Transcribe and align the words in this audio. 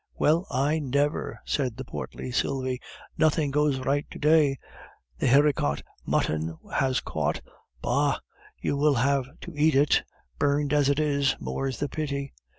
"Well, 0.15 0.47
I 0.49 0.79
never," 0.79 1.39
said 1.45 1.77
the 1.77 1.85
portly 1.85 2.31
Sylvie. 2.31 2.81
"Nothing 3.19 3.51
goes 3.51 3.77
right 3.77 4.03
to 4.09 4.17
day! 4.17 4.57
The 5.19 5.27
haricot 5.27 5.83
mutton 6.07 6.57
has 6.73 7.01
caught! 7.01 7.41
Bah! 7.83 8.17
you 8.59 8.75
will 8.77 8.95
have 8.95 9.27
to 9.41 9.55
eat 9.55 9.75
it, 9.75 10.01
burned 10.39 10.73
as 10.73 10.89
it 10.89 10.97
is, 10.99 11.35
more's 11.39 11.79
the 11.79 11.87
pity!" 11.87 12.33